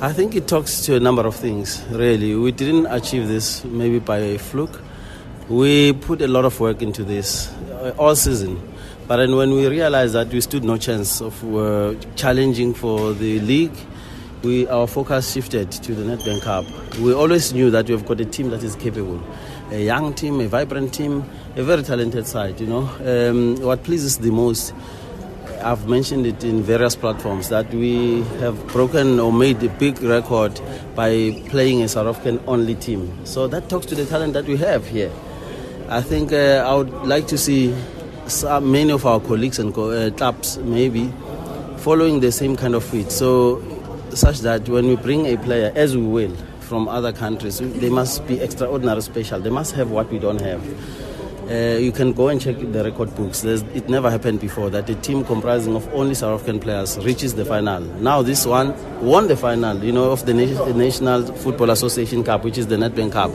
[0.00, 2.36] I think it talks to a number of things, really.
[2.36, 4.80] We didn't achieve this maybe by a fluke.
[5.48, 8.62] We put a lot of work into this uh, all season.
[9.08, 13.40] But then when we realized that we stood no chance of uh, challenging for the
[13.40, 13.74] league,
[14.44, 16.64] we, our focus shifted to the Nedbank Cup.
[16.98, 19.20] We always knew that we've got a team that is capable,
[19.72, 21.24] a young team, a vibrant team,
[21.56, 22.60] a very talented side.
[22.60, 24.72] You know, um, what pleases the most
[25.62, 30.60] I've mentioned it in various platforms that we have broken or made a big record
[30.94, 33.12] by playing a South African only team.
[33.24, 35.10] So that talks to the talent that we have here.
[35.88, 37.74] I think uh, I would like to see
[38.26, 41.12] some, many of our colleagues and co- uh, clubs maybe
[41.78, 43.10] following the same kind of fit.
[43.10, 43.62] So,
[44.10, 48.26] such that when we bring a player, as we will, from other countries, they must
[48.26, 49.40] be extraordinary special.
[49.40, 50.62] They must have what we don't have.
[51.50, 53.40] Uh, you can go and check the record books.
[53.40, 57.36] There's, it never happened before that a team comprising of only South African players reaches
[57.36, 57.80] the final.
[57.80, 62.58] Now this one won the final, you know, of the, National Football Association Cup, which
[62.58, 63.30] is the Nedbank Cup.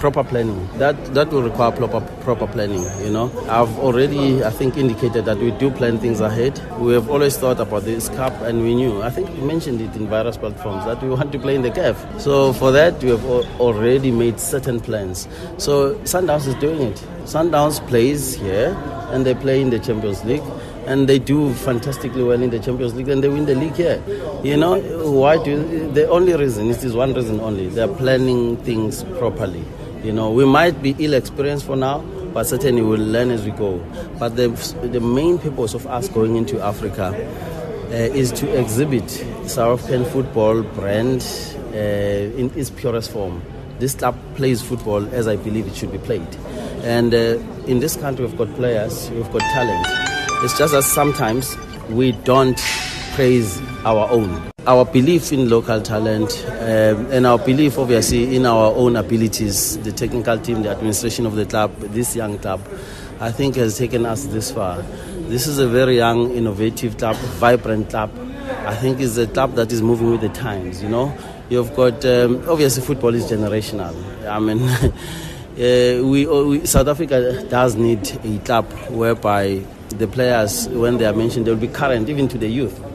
[0.00, 0.66] Proper planning.
[0.78, 2.82] That that will require proper proper planning.
[3.04, 6.58] You know, I've already I think indicated that we do plan things ahead.
[6.78, 9.02] We have always thought about this cup, and we knew.
[9.02, 11.70] I think we mentioned it in various platforms that we want to play in the
[11.70, 12.18] CAF.
[12.18, 13.26] So for that, we have
[13.60, 15.28] already made certain plans.
[15.58, 16.96] So Sundowns is doing it.
[17.24, 18.74] Sundowns plays here,
[19.10, 20.42] and they play in the Champions League
[20.86, 24.02] and they do fantastically well in the Champions League and they win the league here.
[24.42, 27.68] You know, why do the only reason it is one reason only.
[27.68, 29.62] They're planning things properly.
[30.02, 31.98] You know, we might be ill experienced for now,
[32.32, 33.78] but certainly we'll learn as we go.
[34.18, 34.48] But the,
[34.82, 37.08] the main purpose of us going into Africa
[37.90, 39.10] uh, is to exhibit
[39.46, 41.22] South African football brand
[41.74, 43.42] uh, in its purest form.
[43.78, 46.36] This club plays football as I believe it should be played.
[46.82, 49.86] And uh, in this country, we've got players, we've got talent.
[50.44, 51.56] It's just that sometimes
[51.90, 52.58] we don't
[53.14, 54.50] praise our own.
[54.66, 59.92] Our belief in local talent um, and our belief, obviously, in our own abilities, the
[59.92, 62.60] technical team, the administration of the club, this young club,
[63.20, 64.82] I think has taken us this far.
[65.28, 68.10] This is a very young, innovative club, vibrant club.
[68.66, 71.16] I think it's a club that is moving with the times, you know.
[71.48, 73.94] You've got, um, obviously, football is generational.
[74.28, 80.98] I mean, uh, we, we, South Africa does need a club whereby the players, when
[80.98, 82.89] they are mentioned, they will be current even to the youth uh,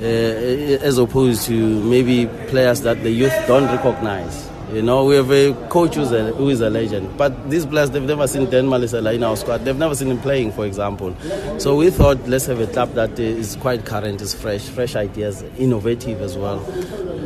[0.00, 4.50] as opposed to maybe players that the youth don't recognize.
[4.72, 7.90] You know, we have a coach who's a, who is a legend, but these players
[7.90, 9.58] they've never seen Dan Malesela in our squad.
[9.64, 11.16] They've never seen him playing, for example.
[11.58, 15.44] So we thought let's have a club that is quite current, is fresh, fresh ideas,
[15.56, 16.64] innovative as well.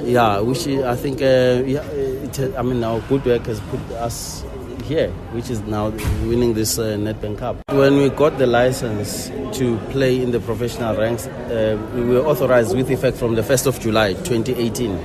[0.05, 4.45] Yeah, which I think, uh, yeah, it, I mean, our good work has put us
[4.91, 5.89] here, which is now
[6.27, 7.57] winning this uh, Nedbank Cup.
[7.69, 12.77] When we got the license to play in the professional ranks, uh, we were authorized
[12.77, 14.99] with effect from the 1st of July 2018,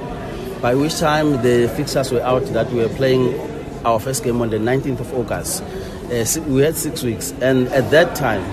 [0.59, 3.40] by which time the fixtures were out that we were playing
[3.85, 5.62] our first game on the 19th of August.
[5.62, 8.44] Uh, we had six weeks, and at that time,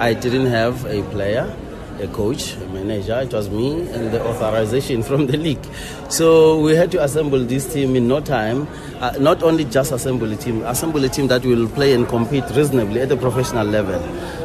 [0.00, 1.54] I didn't have a player
[2.00, 3.20] a coach, a manager.
[3.20, 5.64] It was me and the authorization from the league.
[6.08, 8.68] So we had to assemble this team in no time.
[9.00, 12.44] Uh, not only just assemble a team, assemble a team that will play and compete
[12.54, 14.00] reasonably at the professional level.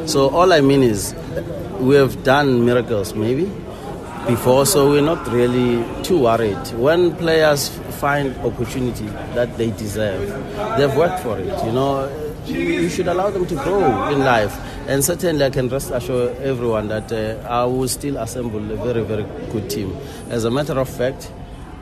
[0.06, 1.14] So all I mean is,
[1.80, 3.44] we have done miracles maybe
[4.26, 6.56] before, so we're not really too worried.
[6.78, 7.68] When players
[8.00, 10.28] find opportunity that they deserve,
[10.78, 11.64] they've worked for it.
[11.64, 12.08] You know,
[12.46, 14.54] you should allow them to grow in life.
[14.86, 19.02] And certainly, I can rest assure everyone that uh, I will still assemble a very,
[19.02, 19.96] very good team.
[20.28, 21.30] As a matter of fact,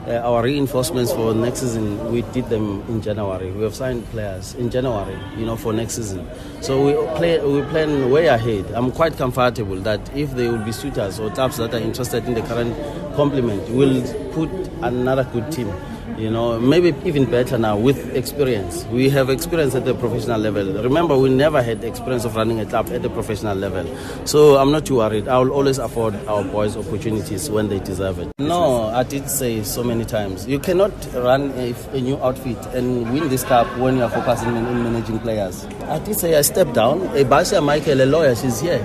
[0.07, 3.51] uh, our reinforcements for next season, we did them in January.
[3.51, 6.27] We have signed players in January, you know, for next season.
[6.61, 8.65] So we play, we plan way ahead.
[8.73, 12.33] I'm quite comfortable that if there will be suitors or clubs that are interested in
[12.33, 12.75] the current
[13.15, 14.01] complement, we'll
[14.33, 14.49] put
[14.81, 15.73] another good team
[16.17, 18.85] you know, maybe even better now with experience.
[18.85, 20.81] We have experience at the professional level.
[20.83, 23.85] Remember, we never had experience of running a club at the professional level.
[24.25, 25.27] So I'm not too worried.
[25.27, 28.31] I will always afford our boys opportunities when they deserve it.
[28.39, 33.11] No, I did say so many times, you cannot run a, a new outfit and
[33.13, 35.65] win this cup when you are focusing on, on managing players.
[35.87, 37.01] I did say I stepped down.
[37.17, 38.81] A Basia Michael, a lawyer, she's here.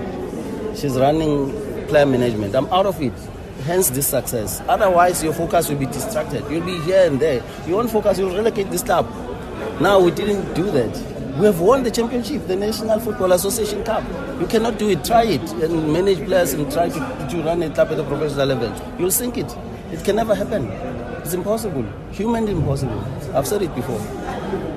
[0.75, 1.51] She's running
[1.89, 2.55] player management.
[2.55, 3.13] I'm out of it
[3.65, 4.63] hence this success.
[4.69, 6.45] Otherwise, your focus will be distracted.
[6.51, 7.43] You'll be here and there.
[7.67, 9.07] You won't focus, you'll relocate this club.
[9.81, 11.19] Now, we didn't do that.
[11.39, 14.03] We have won the championship, the National Football Association Cup.
[14.41, 15.05] You cannot do it.
[15.05, 18.47] Try it and manage players and try to, to run a club at the professional
[18.47, 18.75] level.
[18.99, 19.57] You'll sink it.
[19.93, 20.67] It can never happen.
[21.23, 21.85] It's impossible.
[22.11, 23.01] Humanly impossible.
[23.35, 24.01] I've said it before.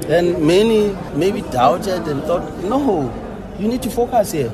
[0.07, 3.11] And many maybe doubted and thought, no,
[3.57, 4.49] you need to focus here.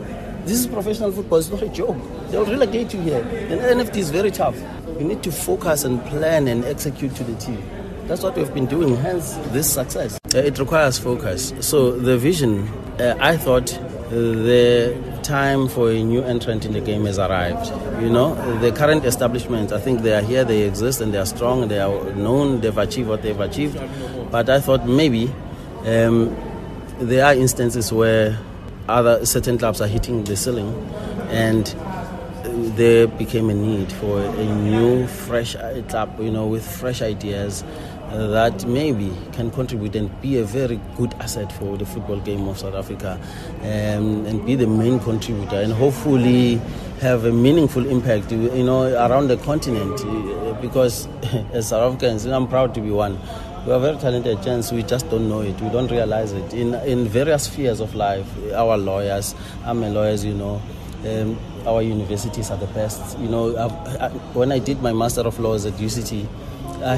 [0.46, 1.40] This is professional football.
[1.40, 1.98] It's not a joke.
[2.30, 3.22] They'll relegate you here.
[3.22, 4.56] And NFD is very tough.
[5.00, 7.62] You need to focus and plan and execute to the team.
[8.08, 10.18] That's what we've been doing, hence this success.
[10.34, 11.54] Uh, it requires focus.
[11.60, 12.68] So the vision,
[13.00, 17.68] uh, I thought uh, the time for a new entrant in the game has arrived.
[18.02, 21.26] You know, the current establishment, I think they are here, they exist, and they are
[21.26, 23.78] strong, they are known, they've achieved what they've achieved.
[24.32, 25.34] But I thought maybe
[25.86, 26.34] um,
[27.00, 28.40] there are instances where
[28.88, 30.74] other certain clubs are hitting the ceiling,
[31.30, 31.76] and
[32.76, 35.56] there became a need for a new, fresh
[35.90, 37.64] club, you know, with fresh ideas
[38.10, 42.48] uh, that maybe can contribute and be a very good asset for the football game
[42.48, 43.20] of South Africa
[43.62, 46.56] um, and be the main contributor and hopefully
[47.02, 51.08] have a meaningful impact, you know, around the continent uh, because
[51.54, 53.20] as South Africans, I'm proud to be one.
[53.66, 54.72] We are very talented gents.
[54.72, 55.60] We just don't know it.
[55.60, 56.54] We don't realize it.
[56.54, 59.36] In in various spheres of life, our lawyers,
[59.66, 60.62] I'm a lawyer, you know.
[61.06, 61.38] Um,
[61.68, 63.20] our universities are the best.
[63.20, 66.28] You know, I, when I did my Master of Laws at UCT,
[66.84, 66.98] I,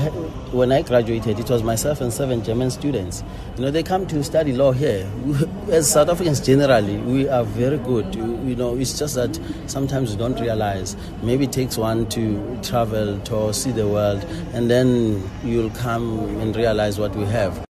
[0.52, 3.24] when I graduated, it was myself and seven German students.
[3.56, 5.10] You know, they come to study law here.
[5.72, 8.14] As South Africans generally, we are very good.
[8.14, 10.98] You know, it's just that sometimes we don't realize.
[11.24, 14.24] Maybe it takes one to travel to see the world,
[14.54, 17.64] and then you'll come and realize what we have.